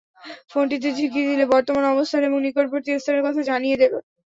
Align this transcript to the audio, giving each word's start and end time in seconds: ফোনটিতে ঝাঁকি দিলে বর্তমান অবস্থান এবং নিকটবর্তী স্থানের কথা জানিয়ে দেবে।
ফোনটিতে 0.51 0.89
ঝাঁকি 0.91 1.21
দিলে 1.27 1.45
বর্তমান 1.53 1.83
অবস্থান 1.93 2.21
এবং 2.23 2.37
নিকটবর্তী 2.45 2.89
স্থানের 2.95 3.25
কথা 3.27 3.41
জানিয়ে 3.49 3.79
দেবে। 3.81 3.97